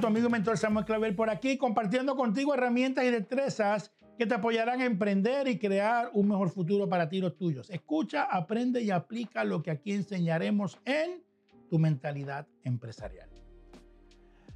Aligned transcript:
Tu 0.00 0.06
amigo 0.08 0.28
y 0.28 0.32
mentor 0.32 0.58
Samuel 0.58 0.84
Clavel 0.84 1.14
por 1.14 1.30
aquí, 1.30 1.56
compartiendo 1.56 2.16
contigo 2.16 2.52
herramientas 2.52 3.04
y 3.04 3.10
destrezas 3.10 3.92
que 4.18 4.26
te 4.26 4.34
apoyarán 4.34 4.80
a 4.80 4.86
emprender 4.86 5.46
y 5.46 5.58
crear 5.58 6.10
un 6.14 6.28
mejor 6.28 6.50
futuro 6.50 6.88
para 6.88 7.08
ti 7.08 7.18
y 7.18 7.20
los 7.20 7.36
tuyos. 7.36 7.70
Escucha, 7.70 8.24
aprende 8.24 8.82
y 8.82 8.90
aplica 8.90 9.44
lo 9.44 9.62
que 9.62 9.70
aquí 9.70 9.92
enseñaremos 9.92 10.78
en 10.84 11.22
tu 11.70 11.78
mentalidad 11.78 12.46
empresarial. 12.64 13.28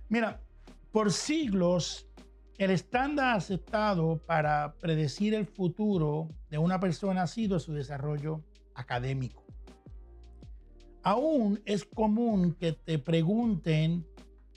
Mira, 0.09 0.41
por 0.91 1.13
siglos 1.13 2.09
el 2.59 2.73
estándar 2.73 3.37
aceptado 3.37 4.21
para 4.27 4.75
predecir 4.81 5.35
el 5.35 5.47
futuro 5.47 6.29
de 6.51 6.59
una 6.59 6.81
persona 6.81 7.23
ha 7.23 7.27
sido 7.29 7.61
su 7.61 7.73
desarrollo 7.73 8.43
académico. 8.75 9.45
Aún 11.03 11.61
es 11.65 11.85
común 11.85 12.55
que 12.59 12.73
te 12.73 12.99
pregunten 12.99 14.05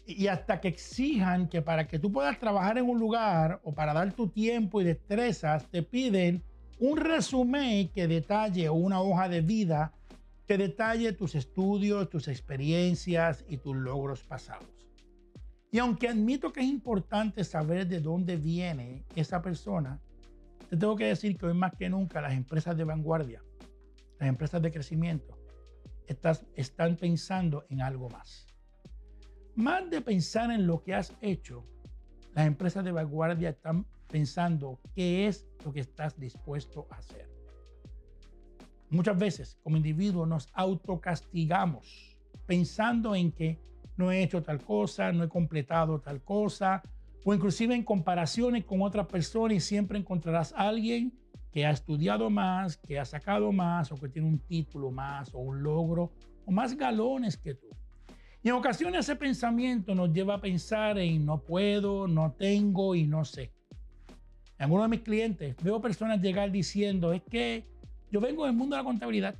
y 0.05 0.27
hasta 0.27 0.59
que 0.59 0.67
exijan 0.67 1.47
que 1.47 1.61
para 1.61 1.87
que 1.87 1.99
tú 1.99 2.11
puedas 2.11 2.39
trabajar 2.39 2.77
en 2.77 2.89
un 2.89 2.99
lugar 2.99 3.59
o 3.63 3.73
para 3.73 3.93
dar 3.93 4.13
tu 4.13 4.27
tiempo 4.27 4.81
y 4.81 4.85
destrezas, 4.85 5.67
te 5.69 5.83
piden 5.83 6.43
un 6.79 6.97
resumen 6.97 7.89
que 7.89 8.07
detalle 8.07 8.67
o 8.69 8.73
una 8.73 9.01
hoja 9.01 9.29
de 9.29 9.41
vida 9.41 9.93
que 10.47 10.57
detalle 10.57 11.13
tus 11.13 11.35
estudios, 11.35 12.09
tus 12.09 12.27
experiencias 12.27 13.45
y 13.47 13.57
tus 13.57 13.75
logros 13.75 14.23
pasados. 14.23 14.67
Y 15.71 15.79
aunque 15.79 16.09
admito 16.09 16.51
que 16.51 16.59
es 16.59 16.67
importante 16.67 17.43
saber 17.45 17.87
de 17.87 18.01
dónde 18.01 18.35
viene 18.35 19.05
esa 19.15 19.41
persona, 19.41 20.01
te 20.69 20.75
tengo 20.75 20.97
que 20.97 21.05
decir 21.05 21.37
que 21.37 21.45
hoy 21.45 21.53
más 21.53 21.73
que 21.77 21.89
nunca 21.89 22.19
las 22.19 22.33
empresas 22.33 22.75
de 22.75 22.83
vanguardia, 22.83 23.41
las 24.19 24.27
empresas 24.27 24.61
de 24.61 24.71
crecimiento, 24.71 25.37
están 26.55 26.97
pensando 26.97 27.65
en 27.69 27.81
algo 27.81 28.09
más. 28.09 28.50
Más 29.55 29.89
de 29.89 30.01
pensar 30.01 30.49
en 30.51 30.65
lo 30.65 30.81
que 30.81 30.93
has 30.93 31.13
hecho, 31.21 31.65
las 32.33 32.47
empresas 32.47 32.85
de 32.85 32.91
vanguardia 32.91 33.49
están 33.49 33.85
pensando 34.07 34.79
qué 34.95 35.27
es 35.27 35.45
lo 35.65 35.73
que 35.73 35.81
estás 35.81 36.17
dispuesto 36.17 36.87
a 36.89 36.95
hacer. 36.95 37.29
Muchas 38.89 39.17
veces 39.17 39.57
como 39.63 39.77
individuos 39.77 40.27
nos 40.27 40.49
autocastigamos 40.53 42.17
pensando 42.45 43.13
en 43.15 43.31
que 43.31 43.59
no 43.97 44.11
he 44.11 44.23
hecho 44.23 44.41
tal 44.41 44.63
cosa, 44.63 45.11
no 45.11 45.23
he 45.23 45.29
completado 45.29 45.99
tal 45.99 46.21
cosa, 46.23 46.81
o 47.23 47.33
inclusive 47.33 47.75
en 47.75 47.83
comparaciones 47.83 48.65
con 48.65 48.81
otras 48.81 49.07
personas 49.07 49.57
y 49.57 49.59
siempre 49.59 49.99
encontrarás 49.99 50.53
a 50.53 50.69
alguien 50.69 51.13
que 51.51 51.65
ha 51.65 51.71
estudiado 51.71 52.29
más, 52.29 52.77
que 52.77 52.99
ha 52.99 53.05
sacado 53.05 53.51
más 53.51 53.91
o 53.91 53.95
que 53.95 54.09
tiene 54.09 54.27
un 54.27 54.39
título 54.39 54.91
más 54.91 55.33
o 55.33 55.39
un 55.39 55.61
logro 55.61 56.11
o 56.45 56.51
más 56.51 56.75
galones 56.75 57.37
que 57.37 57.53
tú. 57.53 57.67
Y 58.43 58.49
en 58.49 58.55
ocasiones 58.55 59.01
ese 59.01 59.15
pensamiento 59.15 59.93
nos 59.93 60.11
lleva 60.11 60.35
a 60.35 60.41
pensar 60.41 60.97
en 60.97 61.25
no 61.25 61.41
puedo, 61.41 62.07
no 62.07 62.31
tengo 62.31 62.95
y 62.95 63.05
no 63.05 63.23
sé. 63.23 63.51
En 64.57 64.65
algunos 64.65 64.85
de 64.85 64.89
mis 64.89 65.01
clientes 65.01 65.55
veo 65.63 65.81
personas 65.81 66.21
llegar 66.21 66.51
diciendo 66.51 67.13
es 67.13 67.21
que 67.23 67.65
yo 68.11 68.19
vengo 68.19 68.45
del 68.45 68.55
mundo 68.55 68.75
de 68.75 68.81
la 68.81 68.85
contabilidad 68.85 69.35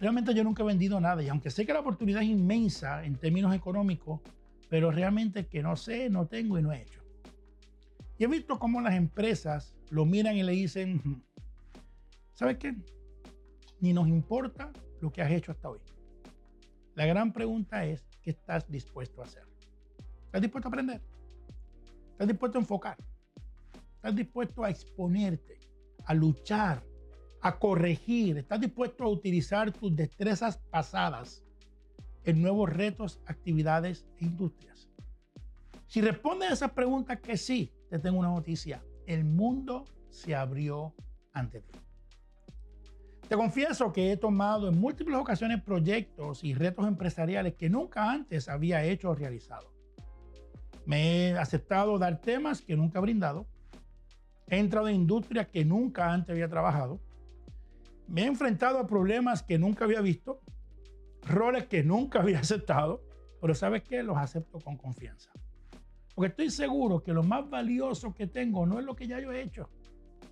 Realmente 0.00 0.32
yo 0.32 0.44
nunca 0.44 0.62
he 0.62 0.66
vendido 0.66 1.00
nada 1.00 1.22
y 1.22 1.28
aunque 1.28 1.50
sé 1.50 1.66
que 1.66 1.72
la 1.72 1.80
oportunidad 1.80 2.22
es 2.22 2.28
inmensa 2.28 3.04
en 3.04 3.16
términos 3.16 3.54
económicos, 3.54 4.20
pero 4.68 4.90
realmente 4.90 5.46
que 5.46 5.62
no 5.62 5.74
sé, 5.76 6.08
no 6.08 6.26
tengo 6.26 6.58
y 6.58 6.62
no 6.62 6.72
he 6.72 6.82
hecho. 6.82 7.02
Y 8.16 8.24
he 8.24 8.26
visto 8.28 8.58
cómo 8.58 8.80
las 8.80 8.94
empresas 8.94 9.74
lo 9.90 10.04
miran 10.04 10.36
y 10.36 10.42
le 10.42 10.52
dicen, 10.52 11.22
¿sabes 12.34 12.58
qué? 12.58 12.76
Ni 13.80 13.92
nos 13.92 14.08
importa 14.08 14.70
lo 15.00 15.12
que 15.12 15.22
has 15.22 15.30
hecho 15.32 15.52
hasta 15.52 15.68
hoy. 15.68 15.80
La 16.98 17.06
gran 17.06 17.32
pregunta 17.32 17.84
es, 17.84 18.04
¿qué 18.22 18.30
estás 18.30 18.68
dispuesto 18.68 19.22
a 19.22 19.24
hacer? 19.24 19.44
¿Estás 20.26 20.42
dispuesto 20.42 20.66
a 20.66 20.70
aprender? 20.70 21.00
¿Estás 22.10 22.26
dispuesto 22.26 22.58
a 22.58 22.60
enfocar? 22.60 22.96
¿Estás 23.94 24.16
dispuesto 24.16 24.64
a 24.64 24.70
exponerte, 24.70 25.60
a 26.06 26.12
luchar, 26.12 26.82
a 27.40 27.56
corregir, 27.56 28.38
estás 28.38 28.60
dispuesto 28.60 29.04
a 29.04 29.08
utilizar 29.10 29.70
tus 29.70 29.94
destrezas 29.94 30.58
pasadas 30.72 31.44
en 32.24 32.42
nuevos 32.42 32.68
retos, 32.68 33.20
actividades 33.26 34.04
e 34.20 34.24
industrias. 34.24 34.88
Si 35.86 36.00
respondes 36.00 36.50
a 36.50 36.54
esas 36.54 36.72
preguntas 36.72 37.20
que 37.20 37.36
sí, 37.36 37.72
te 37.90 38.00
tengo 38.00 38.18
una 38.18 38.30
noticia. 38.30 38.82
El 39.06 39.24
mundo 39.24 39.84
se 40.10 40.34
abrió 40.34 40.96
ante 41.32 41.60
ti. 41.60 41.78
Te 43.28 43.36
confieso 43.36 43.92
que 43.92 44.12
he 44.12 44.16
tomado 44.16 44.68
en 44.68 44.80
múltiples 44.80 45.16
ocasiones 45.16 45.62
proyectos 45.62 46.42
y 46.42 46.54
retos 46.54 46.86
empresariales 46.86 47.54
que 47.54 47.68
nunca 47.68 48.10
antes 48.10 48.48
había 48.48 48.84
hecho 48.84 49.10
o 49.10 49.14
realizado. 49.14 49.72
Me 50.86 51.28
he 51.28 51.38
aceptado 51.38 51.98
dar 51.98 52.20
temas 52.20 52.62
que 52.62 52.76
nunca 52.76 52.98
he 52.98 53.02
brindado. 53.02 53.46
He 54.46 54.58
entrado 54.58 54.88
en 54.88 54.94
industrias 54.94 55.48
que 55.48 55.64
nunca 55.64 56.12
antes 56.12 56.30
había 56.30 56.48
trabajado 56.48 57.00
me 58.08 58.22
he 58.22 58.26
enfrentado 58.26 58.78
a 58.78 58.86
problemas 58.86 59.42
que 59.42 59.58
nunca 59.58 59.84
había 59.84 60.00
visto, 60.00 60.40
roles 61.26 61.66
que 61.66 61.84
nunca 61.84 62.20
había 62.22 62.40
aceptado, 62.40 63.02
pero 63.40 63.54
¿sabes 63.54 63.82
qué? 63.82 64.02
Los 64.02 64.16
acepto 64.16 64.58
con 64.58 64.76
confianza. 64.76 65.30
Porque 66.14 66.30
estoy 66.30 66.50
seguro 66.50 67.02
que 67.02 67.12
lo 67.12 67.22
más 67.22 67.48
valioso 67.48 68.12
que 68.12 68.26
tengo 68.26 68.66
no 68.66 68.80
es 68.80 68.84
lo 68.84 68.96
que 68.96 69.06
ya 69.06 69.20
yo 69.20 69.30
he 69.30 69.42
hecho, 69.42 69.68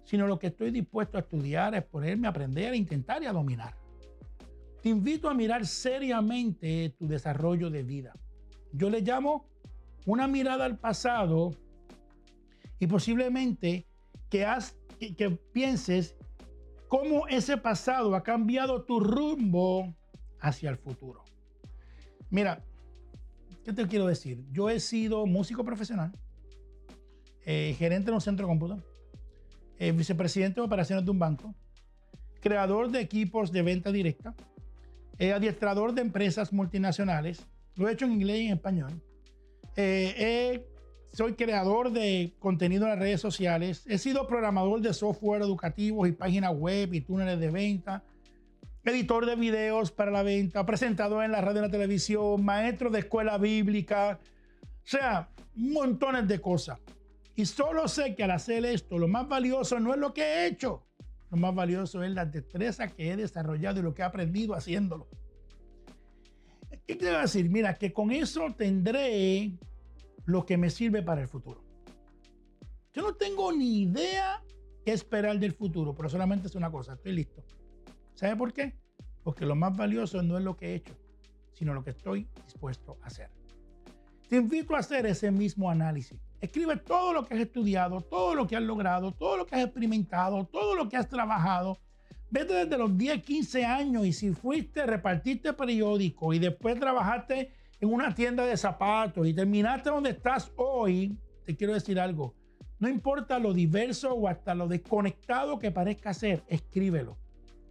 sino 0.06 0.26
lo 0.26 0.38
que 0.38 0.46
estoy 0.46 0.70
dispuesto 0.70 1.18
a 1.18 1.20
estudiar, 1.20 1.74
a 1.74 1.78
exponerme, 1.78 2.28
a 2.28 2.30
aprender, 2.30 2.72
a 2.72 2.76
intentar 2.76 3.22
y 3.22 3.26
a 3.26 3.32
dominar. 3.32 3.74
Te 4.80 4.88
invito 4.88 5.28
a 5.28 5.34
mirar 5.34 5.66
seriamente 5.66 6.94
tu 6.96 7.08
desarrollo 7.08 7.70
de 7.70 7.82
vida. 7.82 8.14
Yo 8.72 8.88
le 8.88 9.00
llamo 9.00 9.46
una 10.06 10.28
mirada 10.28 10.64
al 10.64 10.78
pasado 10.78 11.50
y 12.78 12.86
posiblemente 12.86 13.84
que, 14.30 14.46
pienses 15.52 16.14
cómo 16.86 17.26
ese 17.26 17.56
pasado 17.56 18.14
ha 18.14 18.22
cambiado 18.22 18.84
tu 18.84 19.00
rumbo 19.00 19.92
hacia 20.38 20.70
el 20.70 20.76
futuro. 20.76 21.24
Mira, 22.30 22.62
¿qué 23.64 23.72
te 23.72 23.88
quiero 23.88 24.06
decir? 24.06 24.44
Yo 24.52 24.70
he 24.70 24.78
sido 24.78 25.26
músico 25.26 25.64
profesional, 25.64 26.12
eh, 27.44 27.74
gerente 27.76 28.10
de 28.10 28.14
un 28.14 28.20
centro 28.20 28.46
de 28.46 28.50
cómputo, 28.50 28.80
eh, 29.78 29.92
vicepresidente 29.92 30.60
de 30.60 30.66
operaciones 30.66 31.04
de 31.04 31.10
un 31.10 31.19
banco, 31.19 31.54
creador 32.41 32.91
de 32.91 33.00
equipos 33.00 33.53
de 33.53 33.62
venta 33.62 33.92
directa, 33.92 34.34
eh, 35.19 35.32
adiestrador 35.32 35.92
de 35.94 36.03
empresas 36.03 36.53
multinacionales, 36.53 37.47
lo 37.75 37.88
he 37.88 37.92
hecho 37.92 38.06
en 38.06 38.12
inglés 38.12 38.41
y 38.41 38.47
en 38.47 38.53
español. 38.54 39.03
he 39.76 40.65
soy 41.16 41.32
creador 41.32 41.92
de 41.92 42.34
contenido 42.38 42.84
en 42.84 42.91
las 42.91 42.98
redes 42.98 43.22
sociales. 43.22 43.84
He 43.86 43.97
sido 43.97 44.26
programador 44.26 44.82
de 44.82 44.92
software 44.92 45.41
educativos 45.41 46.06
y 46.06 46.12
páginas 46.12 46.54
web 46.54 46.92
y 46.92 47.00
túneles 47.00 47.41
de 47.41 47.50
venta. 47.50 48.04
Editor 48.84 49.25
de 49.25 49.34
videos 49.34 49.91
para 49.91 50.10
la 50.10 50.22
venta, 50.22 50.66
presentador 50.66 51.25
en 51.25 51.32
la 51.32 51.41
radio 51.41 51.60
y 51.60 51.62
la 51.62 51.70
televisión, 51.70 52.44
maestro 52.44 52.91
de 52.91 52.98
escuela 52.98 53.38
bíblica. 53.38 54.20
O 54.20 54.69
sea, 54.84 55.31
montones 55.54 56.28
de 56.28 56.38
cosas. 56.38 56.78
Y 57.36 57.44
solo 57.44 57.86
sé 57.86 58.14
que 58.14 58.24
al 58.24 58.30
hacer 58.30 58.64
esto, 58.64 58.98
lo 58.98 59.08
más 59.08 59.28
valioso 59.28 59.78
no 59.78 59.92
es 59.92 60.00
lo 60.00 60.14
que 60.14 60.22
he 60.22 60.47
hecho. 60.47 60.86
Lo 61.30 61.36
más 61.36 61.54
valioso 61.54 62.02
es 62.02 62.10
la 62.12 62.24
destreza 62.24 62.88
que 62.88 63.12
he 63.12 63.16
desarrollado 63.16 63.80
y 63.80 63.82
lo 63.82 63.94
que 63.94 64.00
he 64.00 64.04
aprendido 64.06 64.54
haciéndolo. 64.54 65.06
¿Qué 66.86 66.97
quiero 66.97 67.20
decir? 67.20 67.50
Mira, 67.50 67.74
que 67.74 67.92
con 67.92 68.10
eso 68.10 68.54
tendré 68.56 69.52
lo 70.24 70.47
que 70.47 70.56
me 70.56 70.70
sirve 70.70 71.02
para 71.02 71.20
el 71.20 71.28
futuro. 71.28 71.62
Yo 72.94 73.02
no 73.02 73.14
tengo 73.14 73.53
ni 73.53 73.82
idea 73.82 74.42
qué 74.84 74.92
esperar 74.92 75.38
del 75.38 75.53
futuro, 75.53 75.94
pero 75.94 76.09
solamente 76.09 76.47
es 76.47 76.54
una 76.54 76.71
cosa, 76.71 76.94
estoy 76.94 77.12
listo. 77.12 77.44
¿Sabe 78.15 78.36
por 78.36 78.54
qué? 78.54 78.78
Porque 79.22 79.44
lo 79.44 79.54
más 79.54 79.77
valioso 79.77 80.22
no 80.22 80.38
es 80.38 80.44
lo 80.44 80.56
que 80.56 80.68
he 80.71 80.74
hecho, 80.77 80.97
sino 81.53 81.74
lo 81.74 81.84
que 81.84 81.91
estoy 81.91 82.28
dispuesto 82.47 82.97
a 83.03 83.06
hacer. 83.09 83.30
Te 84.28 84.36
invito 84.36 84.74
a 84.74 84.78
hacer 84.78 85.04
ese 85.04 85.30
mismo 85.30 85.68
análisis. 85.68 86.18
Escribe 86.47 86.77
todo 86.77 87.13
lo 87.13 87.25
que 87.25 87.34
has 87.34 87.41
estudiado, 87.41 88.01
todo 88.03 88.37
lo 88.37 88.47
que 88.47 88.54
has 88.54 88.63
logrado, 88.63 89.10
todo 89.10 89.37
lo 89.37 89.47
que 89.47 89.57
has 89.57 89.65
experimentado, 89.65 90.47
todo 90.47 90.77
lo 90.77 90.89
que 90.89 90.97
has 90.97 91.09
trabajado. 91.09 91.77
Vete 92.31 92.54
desde 92.54 92.78
los 92.78 92.97
10, 92.97 93.21
15 93.25 93.65
años 93.65 94.07
y 94.07 94.13
si 94.13 94.33
fuiste, 94.33 94.87
repartiste 94.87 95.53
periódico 95.54 96.33
y 96.33 96.39
después 96.39 96.78
trabajaste 96.78 97.51
en 97.81 97.93
una 97.93 98.15
tienda 98.15 98.47
de 98.47 98.57
zapatos 98.57 99.27
y 99.27 99.34
terminaste 99.34 99.91
donde 99.91 100.10
estás 100.10 100.53
hoy, 100.57 101.19
te 101.45 101.57
quiero 101.57 101.75
decir 101.75 101.98
algo. 101.98 102.37
No 102.78 102.89
importa 102.89 103.41
lo 103.41 103.53
diverso 103.53 104.15
o 104.15 104.28
hasta 104.28 104.54
lo 104.54 104.69
desconectado 104.69 105.59
que 105.59 105.72
parezca 105.72 106.15
ser, 106.15 106.45
escríbelo. 106.47 107.19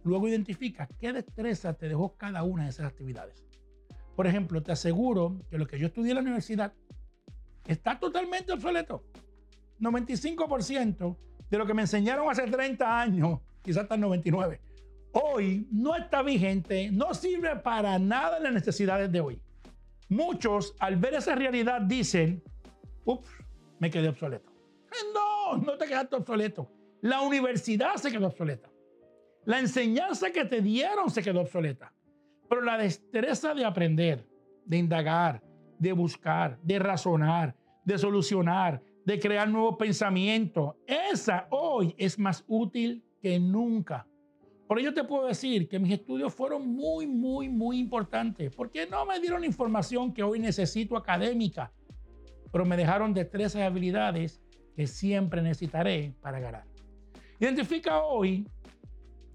Luego 0.04 0.28
identifica 0.28 0.86
qué 0.98 1.14
destreza 1.14 1.72
te 1.72 1.88
dejó 1.88 2.14
cada 2.18 2.42
una 2.42 2.64
de 2.64 2.68
esas 2.68 2.84
actividades. 2.84 3.42
Por 4.14 4.26
ejemplo, 4.26 4.62
te 4.62 4.72
aseguro 4.72 5.40
que 5.48 5.56
lo 5.56 5.66
que 5.66 5.78
yo 5.78 5.86
estudié 5.86 6.10
en 6.10 6.16
la 6.16 6.22
universidad 6.22 6.74
está 7.66 7.98
totalmente 7.98 8.52
obsoleto. 8.52 9.04
95% 9.80 11.16
de 11.50 11.58
lo 11.58 11.66
que 11.66 11.74
me 11.74 11.82
enseñaron 11.82 12.28
hace 12.30 12.46
30 12.46 13.00
años, 13.00 13.40
quizás 13.62 13.84
hasta 13.84 13.94
el 13.94 14.00
99, 14.00 14.60
hoy 15.12 15.66
no 15.70 15.94
está 15.94 16.22
vigente, 16.22 16.90
no 16.90 17.14
sirve 17.14 17.56
para 17.56 17.98
nada 17.98 18.38
en 18.38 18.44
las 18.44 18.52
necesidades 18.52 19.10
de 19.10 19.20
hoy. 19.20 19.40
Muchos 20.08 20.74
al 20.78 20.96
ver 20.96 21.14
esa 21.14 21.34
realidad 21.34 21.80
dicen, 21.82 22.42
ups, 23.04 23.28
me 23.78 23.90
quedé 23.90 24.08
obsoleto. 24.08 24.52
No, 25.14 25.58
no 25.58 25.76
te 25.76 25.86
quedaste 25.86 26.16
obsoleto. 26.16 26.70
La 27.02 27.20
universidad 27.20 27.96
se 27.96 28.10
quedó 28.10 28.28
obsoleta. 28.28 28.70
La 29.44 29.58
enseñanza 29.58 30.30
que 30.30 30.44
te 30.44 30.60
dieron 30.60 31.10
se 31.10 31.22
quedó 31.22 31.40
obsoleta. 31.40 31.92
Pero 32.48 32.62
la 32.62 32.78
destreza 32.78 33.54
de 33.54 33.64
aprender, 33.64 34.26
de 34.64 34.76
indagar, 34.76 35.42
de 35.78 35.92
buscar, 35.92 36.58
de 36.62 36.78
razonar, 36.78 37.56
de 37.84 37.98
solucionar, 37.98 38.82
de 39.04 39.20
crear 39.20 39.48
nuevos 39.48 39.76
pensamientos, 39.76 40.74
esa 40.86 41.46
hoy 41.50 41.94
es 41.96 42.18
más 42.18 42.44
útil 42.48 43.04
que 43.22 43.38
nunca. 43.38 44.06
Por 44.66 44.80
ello 44.80 44.92
te 44.92 45.04
puedo 45.04 45.26
decir 45.26 45.68
que 45.68 45.78
mis 45.78 45.92
estudios 45.92 46.34
fueron 46.34 46.66
muy, 46.66 47.06
muy, 47.06 47.48
muy 47.48 47.78
importantes, 47.78 48.52
porque 48.54 48.86
no 48.86 49.06
me 49.06 49.20
dieron 49.20 49.44
información 49.44 50.12
que 50.12 50.24
hoy 50.24 50.40
necesito 50.40 50.96
académica, 50.96 51.72
pero 52.50 52.64
me 52.64 52.76
dejaron 52.76 53.14
destrezas 53.14 53.60
y 53.60 53.64
habilidades 53.64 54.42
que 54.74 54.88
siempre 54.88 55.40
necesitaré 55.40 56.14
para 56.20 56.40
ganar. 56.40 56.64
Identifica 57.38 58.02
hoy 58.02 58.48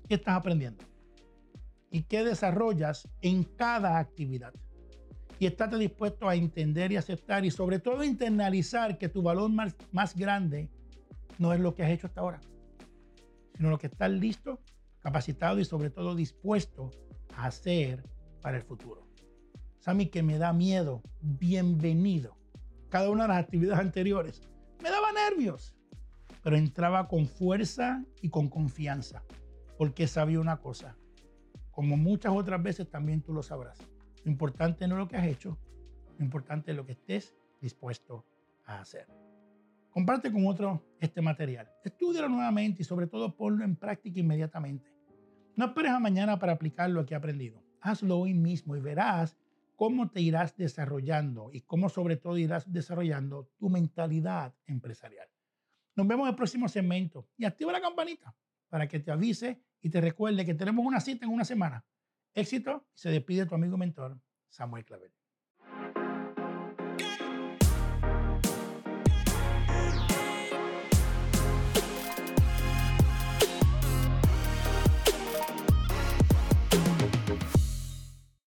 qué 0.09 0.15
estás 0.15 0.35
aprendiendo 0.35 0.83
y 1.89 2.03
qué 2.03 2.25
desarrollas 2.25 3.07
en 3.21 3.43
cada 3.43 3.99
actividad. 3.99 4.53
Y 5.41 5.47
estate 5.47 5.75
dispuesto 5.79 6.29
a 6.29 6.35
entender 6.35 6.91
y 6.91 6.97
aceptar 6.97 7.43
y 7.45 7.49
sobre 7.49 7.79
todo 7.79 8.03
internalizar 8.03 8.99
que 8.99 9.09
tu 9.09 9.23
valor 9.23 9.49
más, 9.49 9.75
más 9.91 10.15
grande 10.15 10.69
no 11.39 11.51
es 11.51 11.59
lo 11.59 11.73
que 11.73 11.81
has 11.81 11.89
hecho 11.89 12.05
hasta 12.05 12.21
ahora, 12.21 12.39
sino 13.55 13.71
lo 13.71 13.79
que 13.79 13.87
estás 13.87 14.11
listo, 14.11 14.59
capacitado 14.99 15.59
y 15.59 15.65
sobre 15.65 15.89
todo 15.89 16.13
dispuesto 16.13 16.91
a 17.35 17.47
hacer 17.47 18.03
para 18.43 18.57
el 18.57 18.61
futuro. 18.61 19.07
Sammy, 19.79 20.09
que 20.09 20.21
me 20.21 20.37
da 20.37 20.53
miedo, 20.53 21.01
bienvenido. 21.21 22.37
Cada 22.89 23.09
una 23.09 23.23
de 23.23 23.29
las 23.29 23.39
actividades 23.39 23.79
anteriores 23.79 24.43
me 24.83 24.91
daba 24.91 25.11
nervios, 25.11 25.73
pero 26.43 26.55
entraba 26.55 27.07
con 27.07 27.25
fuerza 27.25 28.05
y 28.21 28.29
con 28.29 28.47
confianza, 28.47 29.23
porque 29.79 30.05
sabía 30.05 30.39
una 30.39 30.57
cosa, 30.57 30.99
como 31.71 31.97
muchas 31.97 32.31
otras 32.31 32.61
veces 32.61 32.87
también 32.91 33.23
tú 33.23 33.33
lo 33.33 33.41
sabrás. 33.41 33.90
Lo 34.23 34.31
importante 34.31 34.87
no 34.87 34.95
es 34.95 34.99
lo 34.99 35.07
que 35.07 35.17
has 35.17 35.25
hecho, 35.25 35.57
lo 36.17 36.23
importante 36.23 36.71
es 36.71 36.77
lo 36.77 36.85
que 36.85 36.93
estés 36.93 37.35
dispuesto 37.59 38.25
a 38.65 38.79
hacer. 38.79 39.07
Comparte 39.89 40.31
con 40.31 40.47
otro 40.47 40.85
este 40.99 41.21
material. 41.21 41.69
Estudialo 41.83 42.29
nuevamente 42.29 42.81
y 42.81 42.85
sobre 42.85 43.07
todo 43.07 43.35
ponlo 43.35 43.65
en 43.65 43.75
práctica 43.75 44.19
inmediatamente. 44.19 44.89
No 45.55 45.65
esperes 45.65 45.91
a 45.91 45.99
mañana 45.99 46.39
para 46.39 46.53
aplicar 46.53 46.89
lo 46.89 47.05
que 47.05 47.13
he 47.13 47.17
aprendido. 47.17 47.61
Hazlo 47.81 48.19
hoy 48.19 48.33
mismo 48.33 48.75
y 48.75 48.79
verás 48.79 49.37
cómo 49.75 50.09
te 50.09 50.21
irás 50.21 50.55
desarrollando 50.55 51.49
y 51.51 51.61
cómo 51.61 51.89
sobre 51.89 52.15
todo 52.15 52.37
irás 52.37 52.71
desarrollando 52.71 53.49
tu 53.57 53.69
mentalidad 53.69 54.53
empresarial. 54.67 55.27
Nos 55.95 56.07
vemos 56.07 56.25
en 56.25 56.29
el 56.29 56.35
próximo 56.35 56.69
segmento 56.69 57.27
y 57.35 57.45
activa 57.45 57.71
la 57.71 57.81
campanita 57.81 58.35
para 58.69 58.87
que 58.87 58.99
te 58.99 59.11
avise 59.11 59.61
y 59.81 59.89
te 59.89 59.99
recuerde 59.99 60.45
que 60.45 60.53
tenemos 60.53 60.85
una 60.85 60.99
cita 60.99 61.25
en 61.25 61.33
una 61.33 61.43
semana. 61.43 61.83
Éxito, 62.33 62.87
se 62.93 63.09
despide 63.09 63.45
tu 63.45 63.55
amigo 63.55 63.77
mentor 63.77 64.17
Samuel 64.49 64.85
Clavel. 64.85 65.13